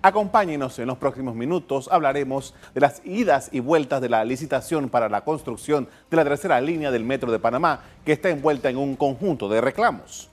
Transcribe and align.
Acompáñenos 0.00 0.78
en 0.78 0.86
los 0.86 0.96
próximos 0.96 1.34
minutos, 1.34 1.88
hablaremos 1.90 2.54
de 2.72 2.80
las 2.80 3.04
idas 3.04 3.48
y 3.50 3.58
vueltas 3.58 4.00
de 4.00 4.08
la 4.08 4.24
licitación 4.24 4.88
para 4.88 5.08
la 5.08 5.22
construcción 5.22 5.88
de 6.08 6.16
la 6.16 6.22
tercera 6.22 6.60
línea 6.60 6.92
del 6.92 7.02
Metro 7.02 7.32
de 7.32 7.40
Panamá, 7.40 7.80
que 8.04 8.12
está 8.12 8.28
envuelta 8.28 8.70
en 8.70 8.76
un 8.76 8.94
conjunto 8.94 9.48
de 9.48 9.60
reclamos. 9.60 10.30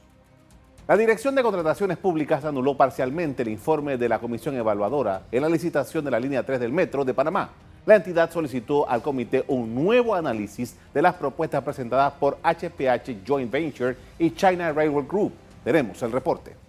La 0.87 0.95
Dirección 0.95 1.33
de 1.33 1.41
Contrataciones 1.41 1.97
Públicas 1.97 2.45
anuló 2.45 2.77
parcialmente 2.77 3.41
el 3.41 3.49
informe 3.49 3.97
de 3.97 4.07
la 4.07 4.19
Comisión 4.19 4.55
Evaluadora 4.55 5.23
en 5.31 5.41
la 5.41 5.49
licitación 5.49 6.05
de 6.05 6.11
la 6.11 6.19
línea 6.19 6.45
3 6.45 6.59
del 6.59 6.71
Metro 6.71 7.03
de 7.03 7.15
Panamá. 7.15 7.49
La 7.87 7.95
entidad 7.95 8.31
solicitó 8.31 8.87
al 8.87 9.01
comité 9.01 9.45
un 9.47 9.73
nuevo 9.73 10.13
análisis 10.13 10.77
de 10.93 11.01
las 11.01 11.15
propuestas 11.15 11.63
presentadas 11.63 12.13
por 12.13 12.37
HPH 12.43 13.25
Joint 13.25 13.51
Venture 13.51 13.97
y 14.19 14.29
China 14.29 14.71
Railway 14.71 15.05
Group. 15.07 15.33
Tenemos 15.63 15.99
el 16.03 16.11
reporte. 16.11 16.64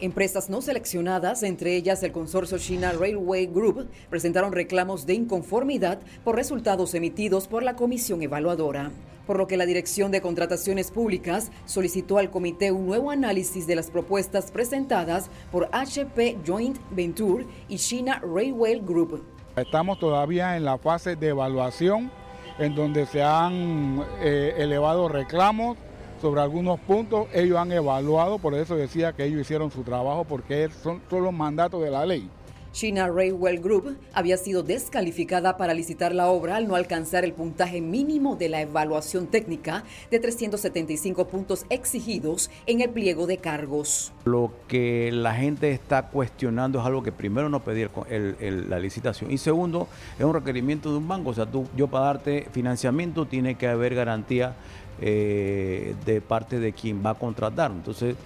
Empresas 0.00 0.48
no 0.48 0.62
seleccionadas, 0.62 1.42
entre 1.42 1.74
ellas 1.74 2.04
el 2.04 2.12
consorcio 2.12 2.56
China 2.58 2.92
Railway 2.92 3.46
Group, 3.46 3.88
presentaron 4.08 4.52
reclamos 4.52 5.06
de 5.06 5.14
inconformidad 5.14 5.98
por 6.22 6.36
resultados 6.36 6.94
emitidos 6.94 7.48
por 7.48 7.64
la 7.64 7.74
comisión 7.74 8.22
evaluadora, 8.22 8.92
por 9.26 9.38
lo 9.38 9.48
que 9.48 9.56
la 9.56 9.66
Dirección 9.66 10.12
de 10.12 10.20
Contrataciones 10.20 10.92
Públicas 10.92 11.50
solicitó 11.66 12.18
al 12.18 12.30
comité 12.30 12.70
un 12.70 12.86
nuevo 12.86 13.10
análisis 13.10 13.66
de 13.66 13.74
las 13.74 13.90
propuestas 13.90 14.52
presentadas 14.52 15.30
por 15.50 15.68
HP 15.72 16.38
Joint 16.46 16.78
Venture 16.90 17.44
y 17.68 17.78
China 17.78 18.22
Railway 18.22 18.78
Group. 18.78 19.24
Estamos 19.56 19.98
todavía 19.98 20.56
en 20.56 20.64
la 20.64 20.78
fase 20.78 21.16
de 21.16 21.30
evaluación 21.30 22.12
en 22.60 22.76
donde 22.76 23.04
se 23.06 23.20
han 23.20 24.04
eh, 24.20 24.54
elevado 24.58 25.08
reclamos 25.08 25.76
sobre 26.20 26.40
algunos 26.40 26.78
puntos, 26.80 27.26
ellos 27.32 27.58
han 27.58 27.72
evaluado, 27.72 28.38
por 28.38 28.54
eso 28.54 28.76
decía 28.76 29.12
que 29.12 29.24
ellos 29.24 29.40
hicieron 29.40 29.70
su 29.70 29.82
trabajo 29.82 30.24
porque 30.24 30.68
son, 30.82 31.00
son 31.08 31.24
los 31.24 31.32
mandatos 31.32 31.82
de 31.82 31.90
la 31.90 32.04
ley. 32.06 32.28
China 32.72 33.08
Railway 33.08 33.58
Group 33.58 33.96
había 34.12 34.36
sido 34.36 34.62
descalificada 34.62 35.56
para 35.56 35.74
licitar 35.74 36.14
la 36.14 36.28
obra 36.28 36.56
al 36.56 36.68
no 36.68 36.74
alcanzar 36.74 37.24
el 37.24 37.32
puntaje 37.32 37.80
mínimo 37.80 38.36
de 38.36 38.48
la 38.48 38.60
evaluación 38.60 39.26
técnica 39.26 39.84
de 40.10 40.18
375 40.18 41.28
puntos 41.28 41.66
exigidos 41.70 42.50
en 42.66 42.80
el 42.80 42.90
pliego 42.90 43.26
de 43.26 43.38
cargos. 43.38 44.12
Lo 44.24 44.52
que 44.68 45.10
la 45.12 45.34
gente 45.34 45.70
está 45.72 46.08
cuestionando 46.08 46.80
es 46.80 46.86
algo 46.86 47.02
que 47.02 47.12
primero 47.12 47.48
no 47.48 47.60
pedir 47.60 47.90
la 48.08 48.78
licitación 48.78 49.30
y 49.30 49.38
segundo 49.38 49.88
es 50.18 50.24
un 50.24 50.34
requerimiento 50.34 50.90
de 50.90 50.98
un 50.98 51.08
banco. 51.08 51.30
O 51.30 51.34
sea, 51.34 51.46
tú, 51.46 51.66
yo 51.76 51.88
para 51.88 52.06
darte 52.06 52.48
financiamiento 52.52 53.26
tiene 53.26 53.56
que 53.56 53.66
haber 53.66 53.94
garantía 53.94 54.56
eh, 55.00 55.94
de 56.04 56.20
parte 56.20 56.58
de 56.58 56.72
quien 56.72 57.04
va 57.04 57.10
a 57.10 57.14
contratar. 57.14 57.70
Entonces, 57.70 58.16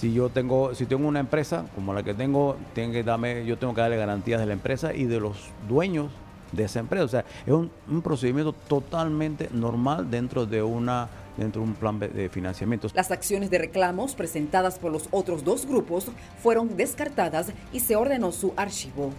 si 0.00 0.12
yo 0.12 0.28
tengo, 0.28 0.74
si 0.74 0.86
tengo 0.86 1.08
una 1.08 1.20
empresa 1.20 1.66
como 1.74 1.94
la 1.94 2.02
que 2.02 2.14
tengo, 2.14 2.56
tengo 2.74 2.92
que 2.92 3.02
darme, 3.02 3.44
yo 3.46 3.58
tengo 3.58 3.74
que 3.74 3.80
darle 3.80 3.96
garantías 3.96 4.40
de 4.40 4.46
la 4.46 4.52
empresa 4.52 4.94
y 4.94 5.04
de 5.04 5.20
los 5.20 5.50
dueños 5.68 6.10
de 6.52 6.64
esa 6.64 6.80
empresa. 6.80 7.04
O 7.04 7.08
sea, 7.08 7.24
es 7.46 7.52
un, 7.52 7.70
procedimiento 8.02 8.52
totalmente 8.52 9.48
normal 9.52 10.10
dentro 10.10 10.46
de 10.46 10.62
una 10.62 11.08
dentro 11.36 11.60
de 11.60 11.68
un 11.68 11.74
plan 11.74 11.98
de 11.98 12.30
financiamiento. 12.30 12.88
Las 12.94 13.10
acciones 13.10 13.50
de 13.50 13.58
reclamos 13.58 14.14
presentadas 14.14 14.78
por 14.78 14.90
los 14.90 15.06
otros 15.10 15.44
dos 15.44 15.66
grupos 15.66 16.06
fueron 16.42 16.78
descartadas 16.78 17.52
y 17.74 17.80
se 17.80 17.94
ordenó 17.94 18.32
su 18.32 18.54
archivo. 18.56 19.10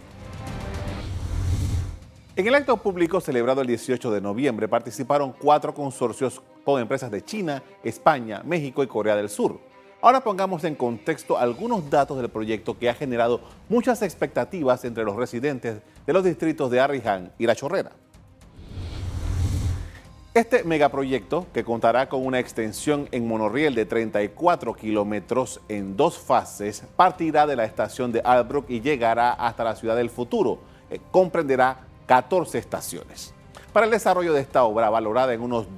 En 2.36 2.48
el 2.48 2.56
acto 2.56 2.78
público 2.78 3.22
celebrado 3.22 3.62
el 3.62 3.68
18 3.68 4.12
de 4.12 4.22
noviembre 4.22 4.68
participaron 4.68 5.32
cuatro 5.32 5.76
consorcios 5.76 6.42
con 6.64 6.82
empresas 6.82 7.12
de 7.12 7.24
China, 7.24 7.62
España, 7.84 8.42
México 8.44 8.84
y 8.84 8.88
Corea 8.88 9.16
del 9.16 9.30
Sur. 9.30 9.60
Ahora 10.00 10.22
pongamos 10.22 10.64
en 10.64 10.76
contexto 10.76 11.40
algunos 11.40 11.90
datos 11.90 12.18
del 12.18 12.30
proyecto 12.30 12.78
que 12.78 12.88
ha 12.88 12.94
generado 12.94 13.42
muchas 13.68 14.04
expectativas 14.04 14.86
entre 14.86 15.04
los 15.04 15.16
residentes 15.16 15.82
de 16.06 16.14
los 16.14 16.24
distritos 16.24 16.70
de 16.70 16.80
Arriján 16.80 17.32
y 17.40 17.48
La 17.48 17.56
Chorrera. 17.56 17.92
Este 20.36 20.64
megaproyecto, 20.64 21.48
que 21.52 21.64
contará 21.64 22.10
con 22.10 22.24
una 22.24 22.38
extensión 22.38 23.10
en 23.12 23.28
monorriel 23.28 23.74
de 23.74 23.88
34 23.88 24.76
kilómetros 24.76 25.62
en 25.68 25.98
dos 25.98 26.20
fases, 26.20 26.84
partirá 26.96 27.48
de 27.48 27.56
la 27.56 27.66
estación 27.66 28.12
de 28.12 28.22
Albrook 28.24 28.70
y 28.70 28.82
llegará 28.82 29.34
hasta 29.34 29.64
la 29.64 29.76
ciudad 29.76 29.96
del 29.96 30.12
futuro. 30.12 30.60
Eh, 30.92 31.00
comprenderá 31.10 31.88
14 32.06 32.60
estaciones. 32.60 33.34
Para 33.74 33.88
el 33.88 33.92
desarrollo 33.92 34.34
de 34.34 34.42
esta 34.42 34.64
obra, 34.64 34.92
valorada 34.92 35.34
en 35.34 35.42
unos 35.42 35.74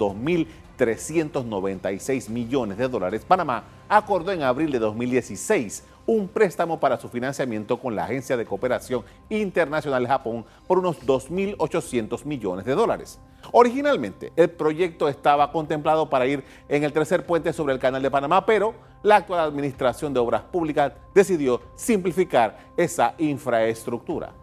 2.396 0.80 2.28
millones 2.30 2.78
de 2.78 2.88
dólares, 2.88 3.24
Panamá 3.26 3.64
acordó 3.88 4.32
en 4.32 4.42
abril 4.42 4.72
de 4.72 4.78
2016 4.78 5.84
un 6.06 6.28
préstamo 6.28 6.80
para 6.80 6.98
su 6.98 7.08
financiamiento 7.08 7.78
con 7.78 7.94
la 7.94 8.04
Agencia 8.04 8.36
de 8.36 8.46
Cooperación 8.46 9.04
Internacional 9.28 10.06
Japón 10.06 10.44
por 10.66 10.78
unos 10.78 11.00
2.800 11.06 12.24
millones 12.24 12.64
de 12.64 12.74
dólares. 12.74 13.20
Originalmente, 13.52 14.32
el 14.36 14.50
proyecto 14.50 15.08
estaba 15.08 15.52
contemplado 15.52 16.08
para 16.08 16.26
ir 16.26 16.42
en 16.68 16.84
el 16.84 16.92
tercer 16.92 17.24
puente 17.26 17.52
sobre 17.52 17.74
el 17.74 17.80
Canal 17.80 18.02
de 18.02 18.10
Panamá, 18.10 18.44
pero 18.44 18.74
la 19.02 19.16
actual 19.16 19.40
Administración 19.40 20.12
de 20.12 20.20
Obras 20.20 20.42
Públicas 20.42 20.92
decidió 21.14 21.60
simplificar 21.74 22.58
esa 22.76 23.14
infraestructura. 23.18 24.39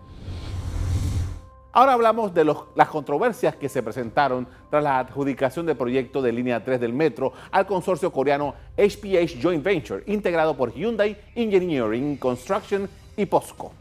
Ahora 1.77 1.93
hablamos 1.93 2.33
de 2.33 2.43
las 2.43 2.87
controversias 2.87 3.55
que 3.55 3.69
se 3.69 3.83
presentaron 3.83 4.47
tras 4.71 4.83
la 4.83 4.97
adjudicación 4.97 5.67
del 5.67 5.77
proyecto 5.77 6.23
de 6.23 6.31
línea 6.31 6.63
3 6.63 6.79
del 6.79 6.91
metro 6.91 7.33
al 7.51 7.67
consorcio 7.67 8.11
coreano 8.11 8.55
HPH 8.75 9.39
Joint 9.39 9.63
Venture, 9.63 10.03
integrado 10.07 10.57
por 10.57 10.73
Hyundai 10.73 11.15
Engineering, 11.35 12.17
Construction 12.17 12.89
y 13.15 13.27
POSCO. 13.27 13.71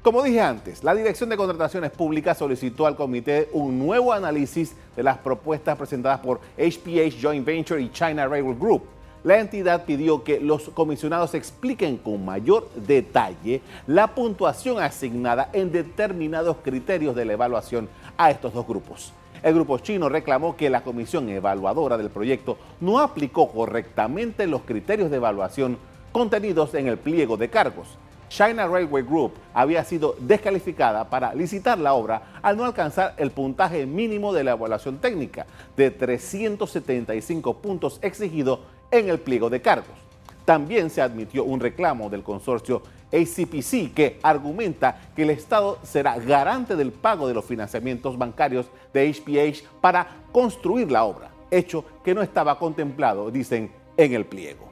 Como 0.00 0.22
dije 0.22 0.40
antes, 0.40 0.82
la 0.82 0.94
Dirección 0.94 1.28
de 1.28 1.36
Contrataciones 1.36 1.90
Públicas 1.90 2.38
solicitó 2.38 2.86
al 2.86 2.96
comité 2.96 3.50
un 3.52 3.78
nuevo 3.78 4.10
análisis 4.10 4.74
de 4.96 5.02
las 5.02 5.18
propuestas 5.18 5.76
presentadas 5.76 6.20
por 6.20 6.40
HPH 6.56 7.20
Joint 7.20 7.44
Venture 7.44 7.82
y 7.82 7.90
China 7.90 8.26
Railway 8.26 8.56
Group 8.58 8.99
la 9.24 9.38
entidad 9.38 9.84
pidió 9.84 10.24
que 10.24 10.40
los 10.40 10.70
comisionados 10.70 11.34
expliquen 11.34 11.96
con 11.96 12.24
mayor 12.24 12.68
detalle 12.74 13.60
la 13.86 14.14
puntuación 14.14 14.82
asignada 14.82 15.50
en 15.52 15.72
determinados 15.72 16.56
criterios 16.62 17.14
de 17.14 17.24
la 17.24 17.34
evaluación 17.34 17.88
a 18.16 18.30
estos 18.30 18.54
dos 18.54 18.66
grupos. 18.66 19.12
El 19.42 19.54
grupo 19.54 19.78
chino 19.78 20.08
reclamó 20.08 20.56
que 20.56 20.68
la 20.68 20.82
comisión 20.82 21.28
evaluadora 21.28 21.96
del 21.96 22.10
proyecto 22.10 22.58
no 22.80 22.98
aplicó 22.98 23.48
correctamente 23.48 24.46
los 24.46 24.62
criterios 24.62 25.10
de 25.10 25.16
evaluación 25.16 25.78
contenidos 26.12 26.74
en 26.74 26.88
el 26.88 26.98
pliego 26.98 27.36
de 27.36 27.48
cargos. 27.48 27.96
China 28.28 28.68
Railway 28.68 29.02
Group 29.02 29.32
había 29.52 29.82
sido 29.84 30.14
descalificada 30.20 31.10
para 31.10 31.34
licitar 31.34 31.78
la 31.78 31.94
obra 31.94 32.22
al 32.42 32.56
no 32.56 32.64
alcanzar 32.64 33.14
el 33.16 33.32
puntaje 33.32 33.86
mínimo 33.86 34.32
de 34.32 34.44
la 34.44 34.52
evaluación 34.52 34.98
técnica 34.98 35.46
de 35.76 35.90
375 35.90 37.56
puntos 37.56 37.98
exigido 38.02 38.60
en 38.90 39.08
el 39.08 39.20
pliego 39.20 39.50
de 39.50 39.60
cargos. 39.60 39.96
También 40.44 40.90
se 40.90 41.02
admitió 41.02 41.44
un 41.44 41.60
reclamo 41.60 42.10
del 42.10 42.22
consorcio 42.22 42.82
ACPC 43.12 43.92
que 43.94 44.18
argumenta 44.22 45.00
que 45.14 45.22
el 45.22 45.30
Estado 45.30 45.78
será 45.82 46.18
garante 46.18 46.76
del 46.76 46.92
pago 46.92 47.28
de 47.28 47.34
los 47.34 47.44
financiamientos 47.44 48.16
bancarios 48.16 48.66
de 48.92 49.12
HPH 49.12 49.64
para 49.80 50.06
construir 50.32 50.90
la 50.90 51.04
obra, 51.04 51.30
hecho 51.50 51.84
que 52.04 52.14
no 52.14 52.22
estaba 52.22 52.58
contemplado, 52.58 53.30
dicen, 53.30 53.70
en 53.96 54.14
el 54.14 54.26
pliego. 54.26 54.70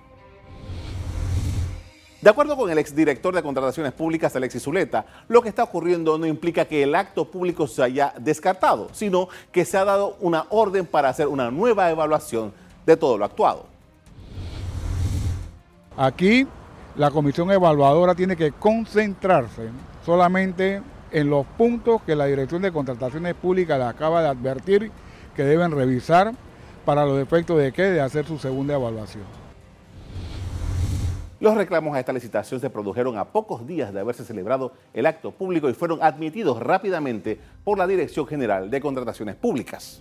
De 2.21 2.31
acuerdo 2.31 2.57
con 2.57 2.69
el 2.69 2.79
exdirector 2.79 3.33
de 3.33 3.45
Contrataciones 3.45 3.93
Públicas, 3.93 4.35
Alexis 4.35 4.65
Zuleta, 4.65 5.07
lo 5.29 5.41
que 5.41 5.49
está 5.49 5.63
ocurriendo 5.63 6.19
no 6.19 6.27
implica 6.27 6.65
que 6.65 6.83
el 6.83 6.97
acto 6.97 7.31
público 7.31 7.69
se 7.69 7.81
haya 7.81 8.13
descartado, 8.19 8.89
sino 8.93 9.29
que 9.53 9.65
se 9.65 9.79
ha 9.79 9.85
dado 9.85 10.17
una 10.21 10.47
orden 10.51 10.85
para 10.85 11.11
hacer 11.11 11.29
una 11.29 11.53
nueva 11.53 11.91
evaluación 11.91 12.53
de 12.85 12.97
todo 12.97 13.19
lo 13.19 13.25
actuado. 13.25 13.78
Aquí 16.01 16.47
la 16.95 17.11
comisión 17.11 17.51
evaluadora 17.51 18.15
tiene 18.15 18.37
que 18.37 18.53
concentrarse 18.53 19.71
solamente 20.07 20.81
en 21.11 21.29
los 21.29 21.45
puntos 21.45 22.03
que 22.03 22.15
la 22.15 22.27
Dirección 22.27 22.63
de 22.63 22.71
Contrataciones 22.71 23.35
Públicas 23.35 23.77
le 23.77 23.85
acaba 23.85 24.23
de 24.23 24.29
advertir 24.29 24.93
que 25.35 25.43
deben 25.43 25.73
revisar 25.73 26.33
para 26.85 27.05
los 27.05 27.21
efectos 27.21 27.59
de 27.59 27.73
qué, 27.73 27.83
de 27.83 28.01
hacer 28.01 28.27
su 28.27 28.39
segunda 28.39 28.75
evaluación. 28.75 29.25
Los 31.41 31.57
reclamos 31.57 31.97
a 31.97 31.99
esta 31.99 32.13
licitación 32.13 32.61
se 32.61 32.71
produjeron 32.71 33.19
a 33.19 33.25
pocos 33.25 33.67
días 33.67 33.93
de 33.93 33.99
haberse 33.99 34.25
celebrado 34.25 34.75
el 34.95 35.05
acto 35.05 35.33
público 35.33 35.69
y 35.69 35.75
fueron 35.75 36.01
admitidos 36.01 36.61
rápidamente 36.61 37.41
por 37.65 37.77
la 37.77 37.89
Dirección 37.89 38.25
General 38.25 38.71
de 38.71 38.81
Contrataciones 38.81 39.35
Públicas. 39.35 40.01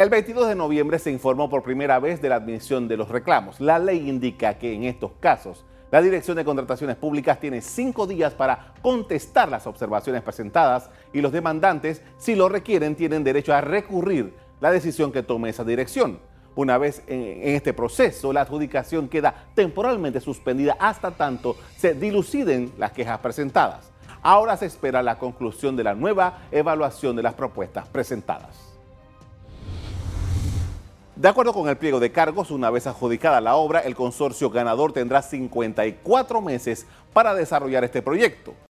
El 0.00 0.08
22 0.08 0.48
de 0.48 0.54
noviembre 0.54 0.98
se 0.98 1.10
informó 1.10 1.50
por 1.50 1.62
primera 1.62 1.98
vez 1.98 2.22
de 2.22 2.30
la 2.30 2.36
admisión 2.36 2.88
de 2.88 2.96
los 2.96 3.10
reclamos. 3.10 3.60
La 3.60 3.78
ley 3.78 4.08
indica 4.08 4.54
que 4.54 4.72
en 4.72 4.84
estos 4.84 5.12
casos 5.20 5.66
la 5.90 6.00
Dirección 6.00 6.38
de 6.38 6.44
Contrataciones 6.46 6.96
Públicas 6.96 7.38
tiene 7.38 7.60
cinco 7.60 8.06
días 8.06 8.32
para 8.32 8.72
contestar 8.80 9.50
las 9.50 9.66
observaciones 9.66 10.22
presentadas 10.22 10.88
y 11.12 11.20
los 11.20 11.32
demandantes, 11.32 12.00
si 12.16 12.34
lo 12.34 12.48
requieren, 12.48 12.96
tienen 12.96 13.24
derecho 13.24 13.52
a 13.52 13.60
recurrir 13.60 14.32
la 14.58 14.70
decisión 14.70 15.12
que 15.12 15.22
tome 15.22 15.50
esa 15.50 15.64
dirección. 15.64 16.18
Una 16.54 16.78
vez 16.78 17.02
en, 17.06 17.54
este 17.54 17.74
proceso, 17.74 18.32
la 18.32 18.40
adjudicación 18.40 19.06
queda 19.06 19.48
temporalmente 19.54 20.22
suspendida 20.22 20.78
hasta 20.80 21.10
tanto 21.10 21.56
se 21.76 21.92
diluciden 21.92 22.72
las 22.78 22.92
quejas 22.92 23.18
presentadas. 23.18 23.92
Ahora 24.22 24.56
se 24.56 24.64
espera 24.64 25.02
la 25.02 25.18
conclusión 25.18 25.76
de 25.76 25.84
la 25.84 25.94
nueva 25.94 26.38
evaluación 26.52 27.16
de 27.16 27.22
las 27.22 27.34
propuestas 27.34 27.86
presentadas. 27.88 28.69
De 31.20 31.28
acuerdo 31.28 31.52
con 31.52 31.68
el 31.68 31.76
pliego 31.76 32.00
de 32.00 32.12
cargos, 32.12 32.50
una 32.50 32.70
vez 32.70 32.86
adjudicada 32.86 33.42
la 33.42 33.54
obra, 33.56 33.80
el 33.80 33.94
consorcio 33.94 34.48
ganador 34.48 34.94
tendrá 34.94 35.20
54 35.20 36.40
meses 36.40 36.86
para 37.12 37.34
desarrollar 37.34 37.84
este 37.84 38.00
proyecto. 38.00 38.54